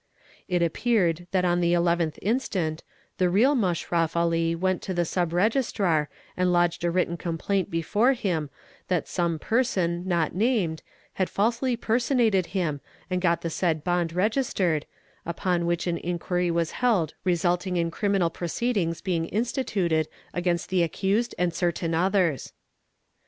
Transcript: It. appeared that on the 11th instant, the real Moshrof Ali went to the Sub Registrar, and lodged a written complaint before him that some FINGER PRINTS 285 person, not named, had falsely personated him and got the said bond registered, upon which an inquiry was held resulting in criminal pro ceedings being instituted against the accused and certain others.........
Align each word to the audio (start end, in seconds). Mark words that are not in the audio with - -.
It. 0.47 0.63
appeared 0.63 1.27
that 1.29 1.45
on 1.45 1.61
the 1.61 1.73
11th 1.73 2.17
instant, 2.23 2.83
the 3.19 3.29
real 3.29 3.53
Moshrof 3.55 4.15
Ali 4.15 4.55
went 4.55 4.81
to 4.81 4.95
the 4.95 5.05
Sub 5.05 5.31
Registrar, 5.31 6.09
and 6.35 6.51
lodged 6.51 6.83
a 6.83 6.89
written 6.89 7.17
complaint 7.17 7.69
before 7.69 8.13
him 8.13 8.49
that 8.87 9.07
some 9.07 9.33
FINGER 9.37 9.47
PRINTS 9.47 9.73
285 9.75 10.03
person, 10.09 10.09
not 10.09 10.35
named, 10.35 10.81
had 11.13 11.29
falsely 11.29 11.77
personated 11.77 12.47
him 12.47 12.81
and 13.11 13.21
got 13.21 13.41
the 13.41 13.51
said 13.51 13.83
bond 13.83 14.11
registered, 14.11 14.87
upon 15.23 15.67
which 15.67 15.85
an 15.85 15.99
inquiry 15.99 16.49
was 16.49 16.71
held 16.71 17.13
resulting 17.23 17.77
in 17.77 17.91
criminal 17.91 18.31
pro 18.31 18.47
ceedings 18.47 19.03
being 19.03 19.27
instituted 19.27 20.07
against 20.33 20.69
the 20.69 20.81
accused 20.81 21.35
and 21.37 21.53
certain 21.53 21.93
others......... 21.93 22.53